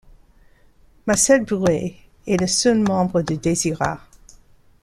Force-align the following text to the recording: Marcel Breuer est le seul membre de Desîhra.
Marcel 1.05 1.45
Breuer 1.45 1.95
est 2.25 2.41
le 2.41 2.47
seul 2.47 2.79
membre 2.79 3.21
de 3.21 3.35
Desîhra. 3.35 3.99